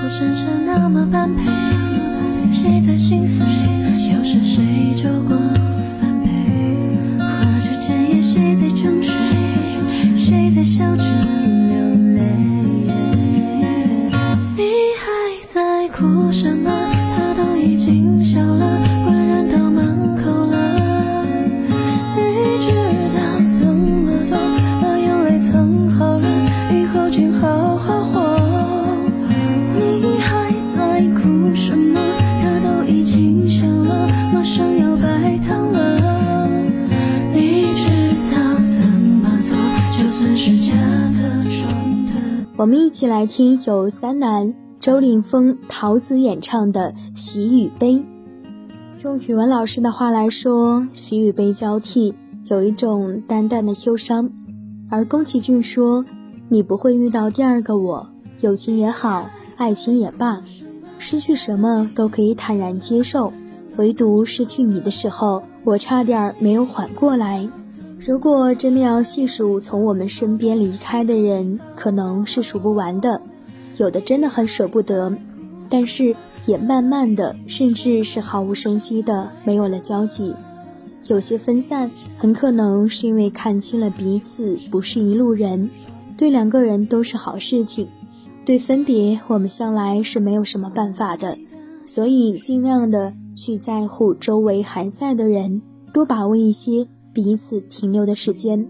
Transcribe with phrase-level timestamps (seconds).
[0.00, 1.44] 孤身下那么般配，
[2.52, 3.44] 谁在心碎？
[4.12, 5.36] 又是谁酒过
[5.84, 6.28] 三杯？
[7.18, 7.26] 花
[7.60, 9.12] 烛之夜谁在装睡？
[10.16, 11.76] 谁在笑着流
[12.14, 12.22] 泪？
[14.56, 14.62] 你
[14.96, 15.06] 还
[15.52, 16.70] 在哭什么？
[40.40, 40.72] 是假
[41.14, 41.28] 的
[42.56, 47.94] 我们一起来听由三男周凌峰、桃子演唱的《喜与悲》。
[49.02, 54.30] 用语文老师的话来说，喜与悲交替，有一种淡淡的忧伤。
[54.88, 56.04] 而宫崎骏说
[56.48, 58.08] ：“你不会遇到第二个我，
[58.40, 60.40] 友情也好，爱情也罢，
[61.00, 63.32] 失去什么都可以坦然接受，
[63.76, 67.48] 唯独失去你的时候，我差点没有缓过来。”
[68.08, 73.20] 如果真的要细数从我们身边离开的人，可能是数不完的，
[73.76, 75.12] 有的真的很舍不得，
[75.68, 80.34] 但是也慢慢的，甚至是毫无声息的没有了交集。
[81.04, 85.68] 有些分散，很可能是因为看清了彼此不是一路人，
[86.16, 87.86] 对两个人都是好事情。
[88.46, 91.36] 对分别，我们向来是没有什么办法的，
[91.84, 95.60] 所以尽量的去在乎周围还在的人，
[95.92, 96.88] 多把握一些。
[97.12, 98.68] 彼此停留的时间，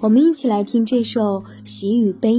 [0.00, 1.20] 我们一起来听这首
[1.64, 2.34] 《喜与悲》。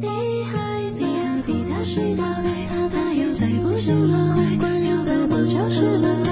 [0.00, 0.08] 你
[0.44, 1.06] 还在
[1.46, 6.22] 比他谁大悲，他他又再不想轮回，关了的门就是门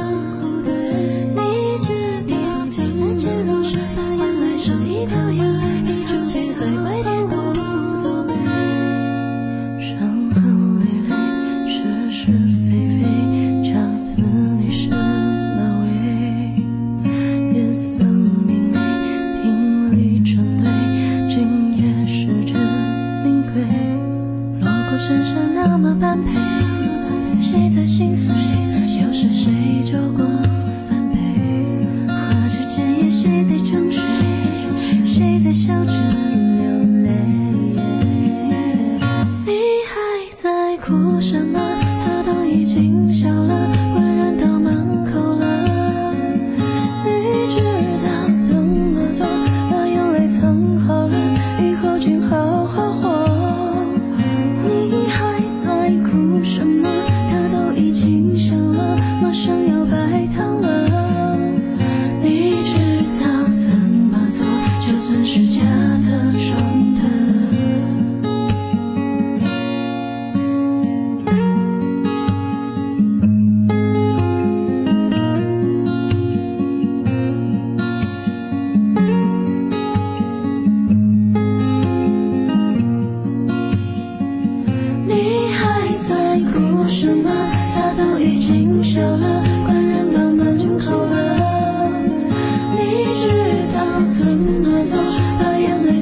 [27.89, 28.48] 心思。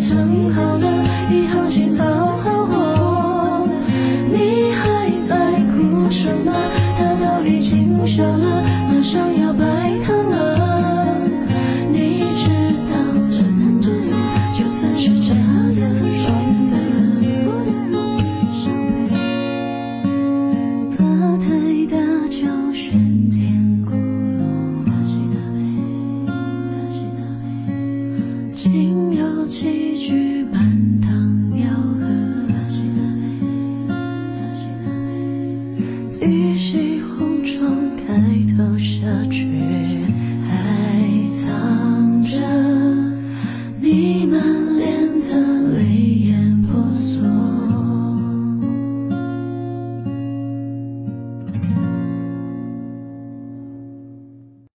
[0.09, 0.87] 藏好了
[1.31, 2.05] 以后请好
[2.39, 3.69] 好活。
[4.31, 6.53] 你还在哭什么？
[6.99, 9.46] 他都已经笑了马上要